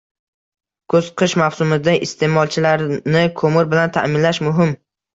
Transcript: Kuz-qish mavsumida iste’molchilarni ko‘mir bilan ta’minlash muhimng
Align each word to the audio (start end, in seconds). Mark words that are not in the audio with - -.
Kuz-qish 0.93 1.35
mavsumida 1.41 1.95
iste’molchilarni 2.07 3.25
ko‘mir 3.45 3.73
bilan 3.77 3.97
ta’minlash 4.03 4.45
muhimng 4.51 4.79